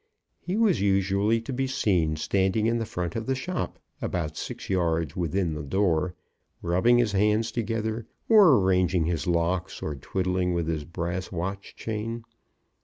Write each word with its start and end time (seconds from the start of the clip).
He 0.39 0.57
was 0.57 0.81
usually 0.81 1.39
to 1.41 1.53
be 1.53 1.67
seen 1.67 2.15
standing 2.15 2.65
in 2.65 2.79
the 2.79 2.87
front 2.87 3.15
of 3.15 3.27
the 3.27 3.35
shop, 3.35 3.77
about 4.01 4.35
six 4.35 4.67
yards 4.67 5.15
within 5.15 5.53
the 5.53 5.61
door, 5.61 6.15
rubbing 6.63 6.97
his 6.97 7.11
hands 7.11 7.51
together, 7.51 8.07
or 8.27 8.49
arranging 8.57 9.05
his 9.05 9.27
locks, 9.27 9.79
or 9.79 9.93
twiddling 9.93 10.55
with 10.55 10.67
his 10.67 10.85
brass 10.85 11.31
watch 11.31 11.75
chain. 11.75 12.23